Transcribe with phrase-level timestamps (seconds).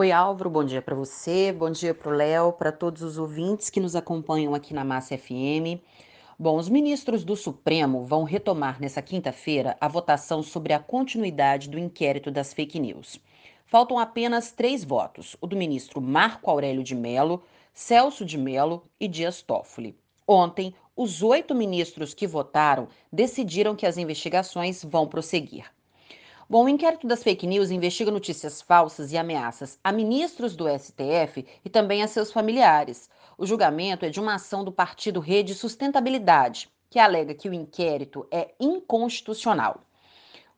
[0.00, 3.68] Oi, Álvaro, bom dia para você, bom dia para o Léo, para todos os ouvintes
[3.68, 5.76] que nos acompanham aqui na Massa FM.
[6.38, 11.78] Bom, os ministros do Supremo vão retomar nessa quinta-feira a votação sobre a continuidade do
[11.78, 13.20] inquérito das fake news.
[13.66, 17.42] Faltam apenas três votos: o do ministro Marco Aurélio de Mello,
[17.74, 19.94] Celso de Mello e Dias Toffoli.
[20.26, 25.70] Ontem, os oito ministros que votaram decidiram que as investigações vão prosseguir.
[26.50, 31.46] Bom, o inquérito das fake news investiga notícias falsas e ameaças a ministros do STF
[31.64, 33.08] e também a seus familiares.
[33.38, 38.26] O julgamento é de uma ação do partido Rede Sustentabilidade, que alega que o inquérito
[38.32, 39.82] é inconstitucional.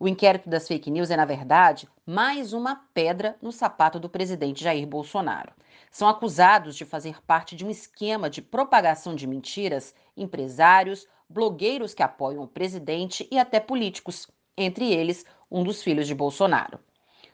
[0.00, 4.64] O inquérito das fake news é, na verdade, mais uma pedra no sapato do presidente
[4.64, 5.52] Jair Bolsonaro.
[5.90, 12.02] São acusados de fazer parte de um esquema de propagação de mentiras empresários, blogueiros que
[12.02, 16.80] apoiam o presidente e até políticos, entre eles um dos filhos de Bolsonaro.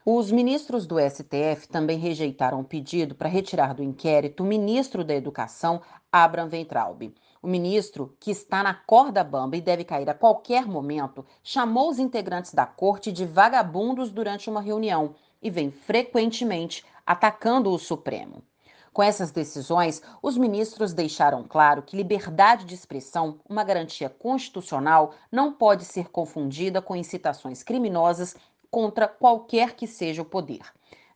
[0.05, 5.15] Os ministros do STF também rejeitaram o pedido para retirar do inquérito o ministro da
[5.15, 5.81] Educação,
[6.11, 7.13] Abraham Weintraub.
[7.41, 11.99] O ministro, que está na corda bamba e deve cair a qualquer momento, chamou os
[11.99, 18.43] integrantes da corte de vagabundos durante uma reunião e vem frequentemente atacando o Supremo.
[18.93, 25.53] Com essas decisões, os ministros deixaram claro que liberdade de expressão, uma garantia constitucional, não
[25.53, 28.35] pode ser confundida com incitações criminosas
[28.71, 30.61] contra qualquer que seja o poder.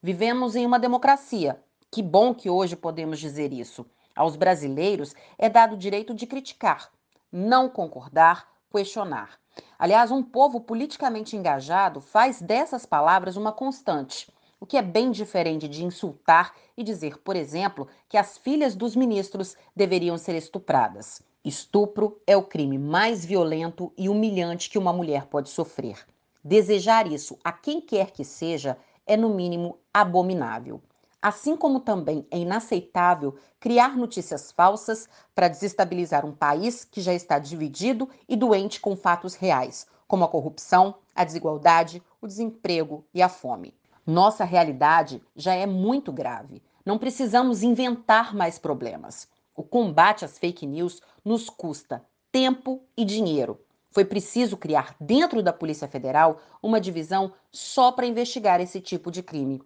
[0.01, 1.59] Vivemos em uma democracia.
[1.91, 3.85] Que bom que hoje podemos dizer isso.
[4.15, 6.91] Aos brasileiros é dado o direito de criticar,
[7.31, 9.39] não concordar, questionar.
[9.77, 14.31] Aliás, um povo politicamente engajado faz dessas palavras uma constante
[14.63, 18.95] o que é bem diferente de insultar e dizer, por exemplo, que as filhas dos
[18.95, 21.21] ministros deveriam ser estupradas.
[21.43, 26.07] Estupro é o crime mais violento e humilhante que uma mulher pode sofrer.
[26.41, 30.81] Desejar isso a quem quer que seja é, no mínimo, abominável.
[31.21, 37.37] Assim como também é inaceitável criar notícias falsas para desestabilizar um país que já está
[37.37, 43.27] dividido e doente com fatos reais, como a corrupção, a desigualdade, o desemprego e a
[43.27, 43.75] fome.
[44.05, 46.61] Nossa realidade já é muito grave.
[46.85, 49.29] Não precisamos inventar mais problemas.
[49.55, 53.59] O combate às fake news nos custa tempo e dinheiro.
[53.91, 59.23] Foi preciso criar dentro da Polícia Federal uma divisão só para investigar esse tipo de
[59.23, 59.61] crime.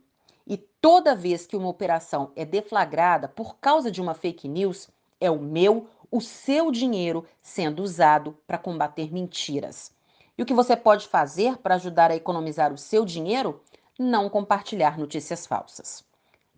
[0.46, 5.32] E toda vez que uma operação é deflagrada por causa de uma fake news, é
[5.32, 9.92] o meu, o seu dinheiro sendo usado para combater mentiras.
[10.38, 13.62] E o que você pode fazer para ajudar a economizar o seu dinheiro?
[13.98, 16.04] Não compartilhar notícias falsas.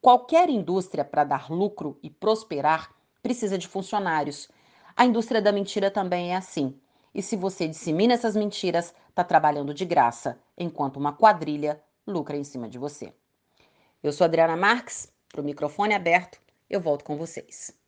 [0.01, 4.50] Qualquer indústria, para dar lucro e prosperar, precisa de funcionários.
[4.95, 6.79] A indústria da mentira também é assim.
[7.13, 12.44] E se você dissemina essas mentiras, está trabalhando de graça, enquanto uma quadrilha lucra em
[12.44, 13.13] cima de você.
[14.01, 16.39] Eu sou Adriana Marques, para o microfone aberto,
[16.69, 17.78] eu volto com vocês.